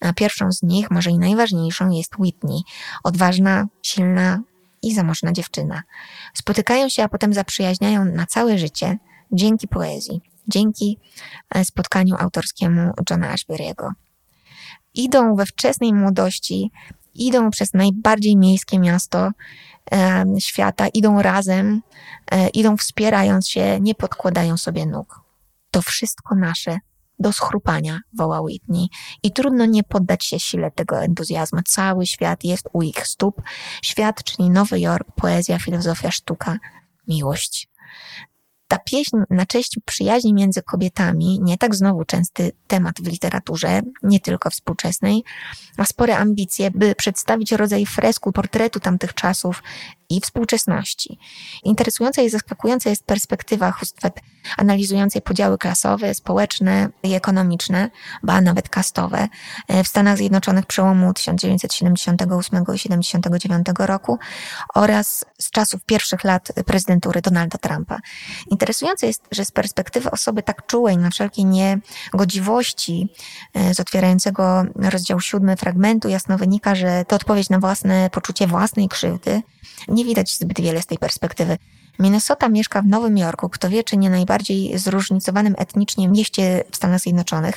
[0.00, 2.62] a pierwszą z nich, może i najważniejszą, jest Whitney.
[3.04, 4.42] Odważna, silna
[4.82, 5.82] i zamożna dziewczyna.
[6.34, 8.98] Spotykają się, a potem zaprzyjaźniają na całe życie
[9.32, 10.98] dzięki poezji, dzięki
[11.54, 13.90] e, spotkaniu autorskiemu Johna Ashbery'ego.
[14.96, 16.70] Idą we wczesnej młodości,
[17.14, 19.30] idą przez najbardziej miejskie miasto
[19.92, 21.82] e, świata, idą razem,
[22.30, 25.20] e, idą wspierając się, nie podkładają sobie nóg.
[25.70, 26.78] To wszystko nasze,
[27.18, 28.88] do schrupania, woła Whitney.
[29.22, 31.60] I trudno nie poddać się sile tego entuzjazmu.
[31.66, 33.42] Cały świat jest u ich stóp.
[33.82, 36.58] Świat, czyli Nowy Jork, poezja, filozofia, sztuka,
[37.08, 37.68] miłość
[38.68, 44.20] ta pieśń na cześć przyjaźni między kobietami, nie tak znowu częsty temat w literaturze, nie
[44.20, 45.24] tylko współczesnej,
[45.78, 49.62] ma spore ambicje, by przedstawić rodzaj fresku, portretu tamtych czasów
[50.10, 51.18] i współczesności.
[51.64, 54.20] Interesująca i zaskakująca jest perspektywa Hustvedt
[54.56, 57.90] analizującej podziały klasowe, społeczne i ekonomiczne,
[58.22, 59.28] ba nawet kastowe
[59.68, 64.18] e, w Stanach Zjednoczonych przełomu 1978 i 79 roku
[64.74, 67.98] oraz z czasów pierwszych lat prezydentury Donalda Trumpa.
[68.50, 73.08] Interesujące jest, że z perspektywy osoby tak czułej na wszelkie niegodziwości
[73.54, 78.88] e, z otwierającego rozdział siódmy fragmentu jasno wynika, że to odpowiedź na własne poczucie własnej
[78.88, 79.42] krzywdy,
[79.96, 81.58] nie widać zbyt wiele z tej perspektywy.
[81.98, 87.00] Minnesota mieszka w Nowym Jorku, kto wie, czy nie najbardziej zróżnicowanym etnicznie mieście w Stanach
[87.00, 87.54] Zjednoczonych,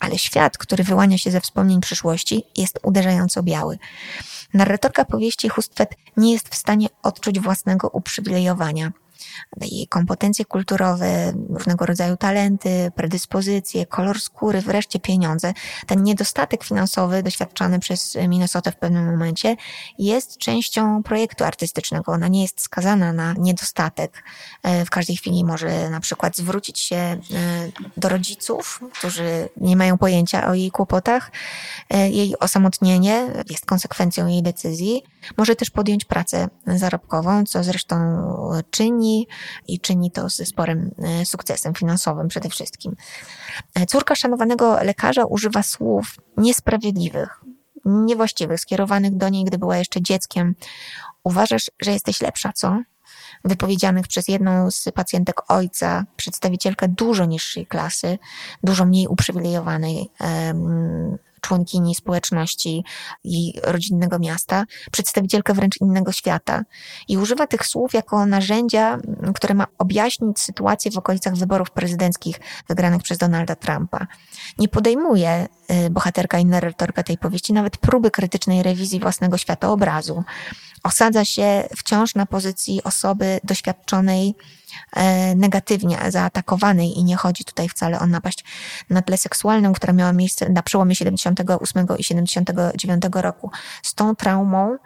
[0.00, 3.78] ale świat, który wyłania się ze wspomnień przyszłości, jest uderzająco biały.
[4.54, 8.92] Narratorka powieści Hustvedt nie jest w stanie odczuć własnego uprzywilejowania.
[9.60, 15.52] Jej kompetencje kulturowe, różnego rodzaju talenty, predyspozycje, kolor skóry, wreszcie pieniądze.
[15.86, 19.56] Ten niedostatek finansowy doświadczany przez Minnesota w pewnym momencie
[19.98, 22.12] jest częścią projektu artystycznego.
[22.12, 24.24] Ona nie jest skazana na niedostatek.
[24.62, 27.18] E, w każdej chwili może na przykład zwrócić się e,
[27.96, 31.30] do rodziców, którzy nie mają pojęcia o jej kłopotach.
[31.90, 35.02] E, jej osamotnienie jest konsekwencją jej decyzji.
[35.36, 37.96] Może też podjąć pracę zarobkową, co zresztą
[38.70, 39.28] czyni
[39.68, 42.96] i czyni to ze sporym e, sukcesem finansowym przede wszystkim.
[43.74, 47.40] E, córka szanowanego lekarza używa słów niesprawiedliwych,
[47.84, 50.54] niewłaściwych, skierowanych do niej, gdy była jeszcze dzieckiem.
[51.24, 52.78] Uważasz, że jesteś lepsza, co?
[53.44, 58.18] Wypowiedzianych przez jedną z pacjentek ojca, przedstawicielkę dużo niższej klasy,
[58.62, 60.10] dużo mniej uprzywilejowanej,
[61.42, 62.84] członkini społeczności
[63.24, 66.62] i rodzinnego miasta, przedstawicielkę wręcz innego świata.
[67.08, 68.98] I używa tych słów jako narzędzia,
[69.34, 74.06] które ma objaśnić sytuację w okolicach wyborów prezydenckich wygranych przez Donalda Trumpa.
[74.58, 75.48] Nie podejmuje
[75.86, 80.24] y, bohaterka i narratorka tej powieści nawet próby krytycznej rewizji własnego światoobrazu.
[80.82, 84.34] Osadza się wciąż na pozycji osoby doświadczonej
[85.36, 88.44] negatywnie zaatakowanej i nie chodzi tutaj wcale o napaść
[88.90, 93.50] na tle seksualną, która miała miejsce na przełomie 78 i 79 roku.
[93.82, 94.76] Z tą traumą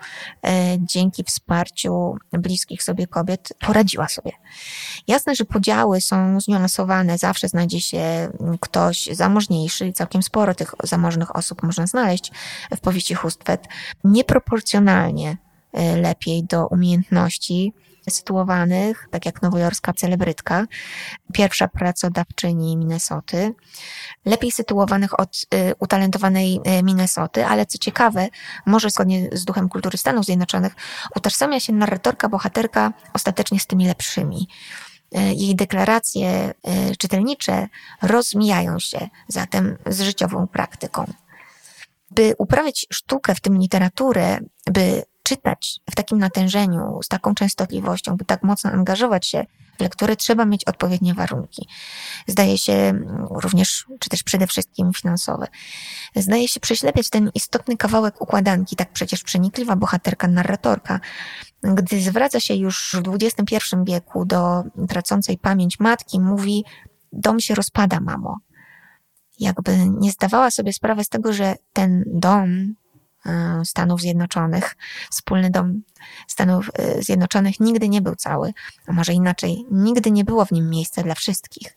[0.45, 4.33] e, dzięki wsparciu bliskich sobie kobiet poradziła sobie.
[5.07, 8.29] Jasne, że podziały są zniuansowane, zawsze znajdzie się
[8.61, 12.33] ktoś zamożniejszy, całkiem sporo tych zamożnych osób można znaleźć
[12.77, 13.69] w powieści Hustwet,
[14.05, 15.37] nieproporcjonalnie
[15.73, 17.73] e, lepiej do umiejętności
[18.11, 20.67] sytuowanych, tak jak nowojorska celebrytka,
[21.33, 23.55] pierwsza pracodawczyni Minnesoty,
[24.25, 28.29] lepiej sytuowanych od y, utalentowanej y, Minnesoty, ale co ciekawe,
[28.67, 30.75] może zgodnie z duchem kultury Stanów Zjednoczonych,
[31.17, 34.49] utożsamia się narratorka, bohaterka ostatecznie z tymi lepszymi
[35.17, 36.55] y, jej deklaracje
[36.99, 37.69] czytelnicze
[38.03, 41.13] rozmijają się zatem z życiową praktyką.
[42.11, 48.25] By uprawiać sztukę, w tym literaturę, by czytać w takim natężeniu, z taką częstotliwością, by
[48.25, 49.47] tak mocno angażować się
[49.79, 51.69] w lekturę, trzeba mieć odpowiednie warunki.
[52.27, 55.47] Zdaje się mm, również, czy też przede wszystkim finansowe.
[56.17, 61.01] Zdaje się prześlepiać ten istotny kawałek układanki, tak przecież przenikliwa bohaterka, narratorka,
[61.63, 66.65] gdy zwraca się już w XXI wieku do tracącej pamięć matki, mówi:
[67.13, 68.39] Dom się rozpada, mamo.
[69.39, 72.75] Jakby nie zdawała sobie sprawy z tego, że ten dom,
[73.65, 74.77] Stanów Zjednoczonych.
[75.11, 75.83] Wspólny dom
[76.29, 78.53] Stanów e, Zjednoczonych nigdy nie był cały,
[78.87, 81.77] a może inaczej, nigdy nie było w nim miejsca dla wszystkich.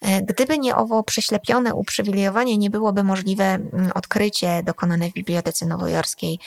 [0.00, 6.38] E, gdyby nie owo prześlepione uprzywilejowanie, nie byłoby możliwe mm, odkrycie dokonane w Bibliotece Nowojorskiej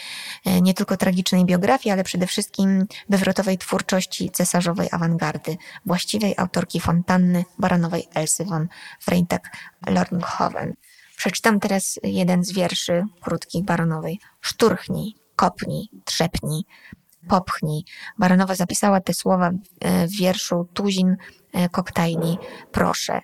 [0.62, 8.08] nie tylko tragicznej biografii, ale przede wszystkim wywrotowej twórczości cesarzowej awangardy, właściwej autorki fontanny baranowej
[8.13, 8.67] Elsy von
[9.06, 10.73] Freitag-Lornhoven.
[11.17, 14.19] Przeczytam teraz jeden z wierszy krótkich Baronowej.
[14.41, 16.63] Szturchnij, kopnij, trzepnij,
[17.27, 17.84] popchnij.
[18.17, 19.51] Baronowa zapisała te słowa
[20.08, 21.17] w wierszu Tuzin
[21.53, 22.38] e, Koktajni,
[22.71, 23.21] proszę.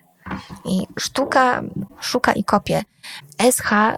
[0.64, 1.62] I sztuka
[2.00, 2.82] szuka i kopie.
[3.50, 3.96] SH e,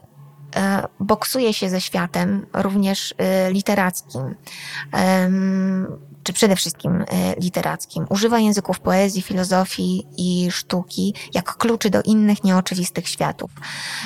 [1.00, 4.35] boksuje się ze światem, również e, literackim
[6.27, 8.07] czy przede wszystkim e, literackim.
[8.09, 13.51] Używa języków poezji, filozofii i sztuki jak kluczy do innych nieoczywistych światów.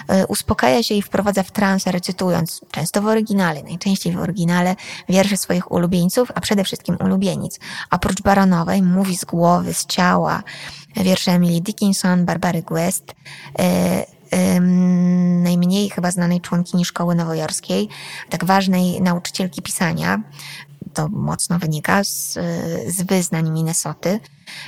[0.08, 4.76] E, uspokaja się i wprowadza w trans, recytując, często w oryginale, najczęściej w oryginale,
[5.08, 7.60] wiersze swoich ulubieńców, a przede wszystkim ulubienic.
[7.90, 10.42] Oprócz Baronowej mówi z głowy, z ciała,
[10.96, 13.14] wiersze Emily Dickinson, Barbary Guest,
[13.58, 14.04] e,
[15.42, 17.88] najmniej chyba znanej członkini szkoły nowojorskiej,
[18.28, 20.22] tak ważnej nauczycielki pisania,
[20.94, 22.38] to mocno wynika z,
[22.86, 24.20] z wyznań Minnesoty.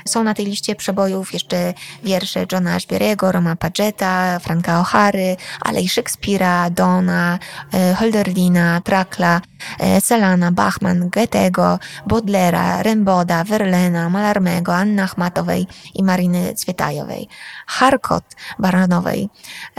[0.09, 5.88] Są na tej liście przebojów jeszcze wiersze Johna Ashbery'ego, Roma Pagetta, Franka O'Hary, ale i
[5.88, 7.38] Shakespeare'a, Dona,
[7.72, 9.40] e, Hölderlina, Trakla,
[9.79, 17.29] e, Selana, Bachman, Goethego, Bodlera, Remboda, Verlena, Malarmego, Anny Achmatowej i Mariny Cwietajowej.
[17.66, 18.25] Harkot
[18.59, 19.29] Baranowej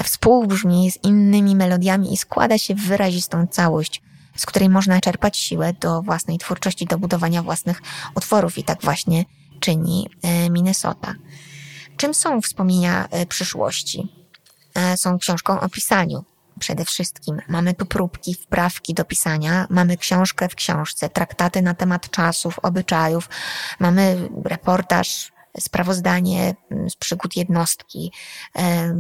[0.04, 4.02] współbrzmi z innymi melodiami i składa się w wyrazistą całość
[4.36, 7.82] z której można czerpać siłę do własnej twórczości, do budowania własnych
[8.16, 9.26] utworów i tak właśnie
[9.60, 11.14] czyni e, Minnesota.
[11.98, 14.14] Czym są wspomnienia e, przyszłości?
[14.76, 16.24] E, są książką o pisaniu.
[16.60, 22.10] Przede wszystkim mamy tu próbki, wprawki do pisania, mamy książkę w książce, traktaty na temat
[22.10, 23.30] czasów, obyczajów,
[23.80, 28.12] mamy reportaż sprawozdanie mm, z przygód jednostki,
[28.56, 28.96] e,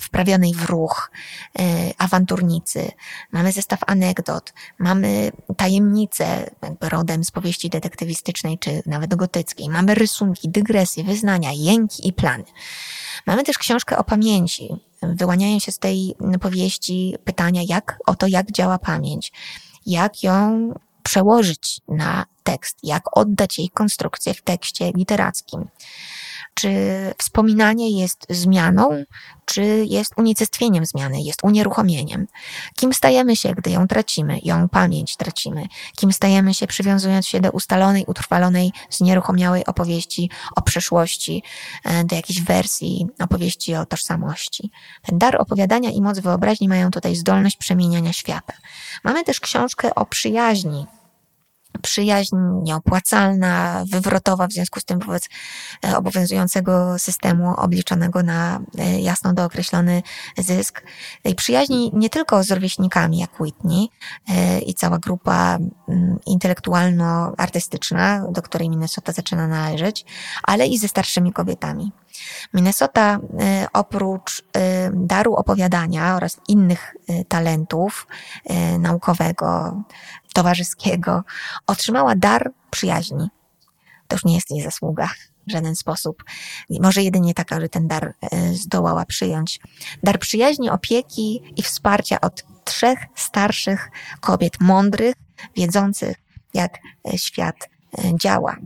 [0.00, 1.10] wprawionej w ruch,
[1.58, 1.62] e,
[1.98, 2.90] awanturnicy,
[3.32, 10.48] mamy zestaw anegdot, mamy tajemnice, jakby rodem z powieści detektywistycznej czy nawet gotyckiej, mamy rysunki,
[10.48, 12.44] dygresje, wyznania, jęki i plany.
[13.26, 14.68] Mamy też książkę o pamięci.
[15.02, 19.32] Wyłaniają się z tej powieści pytania, jak, o to, jak działa pamięć,
[19.86, 20.68] jak ją
[21.02, 25.68] przełożyć na tekst, jak oddać jej konstrukcję w tekście literackim.
[26.54, 26.70] Czy
[27.18, 29.04] wspominanie jest zmianą,
[29.44, 32.26] czy jest unicestwieniem zmiany, jest unieruchomieniem?
[32.76, 35.66] Kim stajemy się, gdy ją tracimy, ją pamięć tracimy?
[35.96, 41.42] Kim stajemy się, przywiązując się do ustalonej, utrwalonej, znieruchomiałej opowieści o przeszłości,
[41.84, 44.70] e, do jakiejś wersji opowieści o tożsamości?
[45.02, 48.52] Ten dar opowiadania i moc wyobraźni mają tutaj zdolność przemieniania świata.
[49.04, 50.86] Mamy też książkę o przyjaźni,
[51.82, 55.28] przyjaźń nieopłacalna, wywrotowa w związku z tym wobec
[55.84, 60.02] e, obowiązującego systemu obliczonego na e, jasno dookreślony
[60.38, 60.82] zysk.
[61.24, 63.88] I przyjaźni nie tylko z rówieśnikami jak Whitney
[64.28, 65.58] e, i cała grupa
[65.88, 70.04] mm, intelektualno-artystyczna, do której Minnesota zaczyna należeć,
[70.42, 71.92] ale i ze starszymi kobietami.
[72.54, 73.18] Minnesota
[73.72, 74.44] oprócz
[74.92, 76.96] daru opowiadania oraz innych
[77.28, 78.06] talentów
[78.78, 79.76] naukowego,
[80.32, 81.22] towarzyskiego,
[81.66, 83.28] otrzymała dar przyjaźni.
[84.08, 85.10] To już nie jest jej zasługa
[85.46, 86.24] w żaden sposób.
[86.70, 89.60] Może jedynie taka, że ten dar e, zdołała przyjąć.
[90.02, 95.14] Dar przyjaźni, opieki i wsparcia od trzech starszych kobiet mądrych,
[95.56, 96.16] wiedzących,
[96.54, 96.78] jak
[97.14, 97.56] e, świat
[97.98, 98.56] e, działa.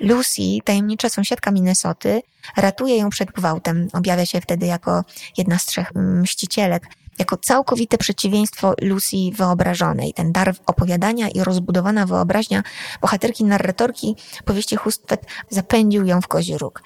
[0.00, 2.22] Lucy, tajemnicza sąsiadka Minnesoty,
[2.56, 3.88] ratuje ją przed gwałtem.
[3.92, 5.04] Objawia się wtedy jako
[5.36, 6.88] jedna z trzech mścicielek
[7.18, 10.14] jako całkowite przeciwieństwo Lucy wyobrażonej.
[10.14, 12.62] Ten dar opowiadania i rozbudowana wyobraźnia
[13.00, 16.82] bohaterki narratorki powieści Hustvedt zapędził ją w kozi róg.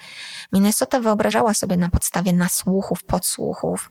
[0.53, 3.89] Minnesota wyobrażała sobie na podstawie nasłuchów, podsłuchów,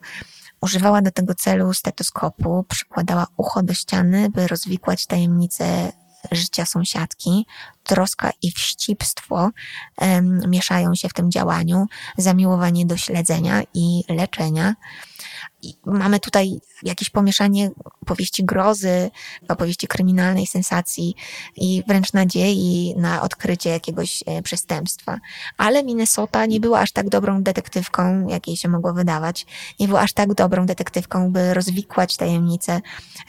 [0.61, 5.91] Używała do tego celu stetoskopu, przykładała ucho do ściany, by rozwikłać tajemnice
[6.31, 7.45] życia sąsiadki.
[7.83, 9.49] Troska i wścibstwo
[10.47, 11.85] mieszają się w tym działaniu,
[12.17, 14.75] zamiłowanie do śledzenia i leczenia
[15.85, 19.11] mamy tutaj jakieś pomieszanie opowieści grozy,
[19.47, 21.15] opowieści kryminalnej, sensacji
[21.55, 25.19] i wręcz nadziei na odkrycie jakiegoś e, przestępstwa.
[25.57, 29.45] Ale Minnesota nie była aż tak dobrą detektywką, jak jej się mogło wydawać.
[29.79, 32.81] Nie była aż tak dobrą detektywką, by rozwikłać tajemnice,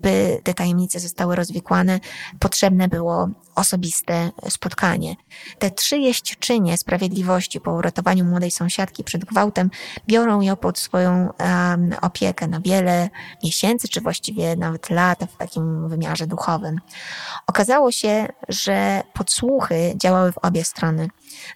[0.02, 2.00] by te tajemnice zostały rozwikłane.
[2.38, 5.16] Potrzebne było osobiste spotkanie.
[5.58, 9.70] Te trzy jeźdźczynie sprawiedliwości po uratowaniu młodej sąsiadki przed gwałtem
[10.06, 13.10] biorą ją pod swoją um, opiekę na wiele
[13.44, 16.76] miesięcy, czy właściwie nawet lat w takim wymiarze duchowym.
[17.46, 21.08] Okazało się, że podsłuchy działały w obie strony.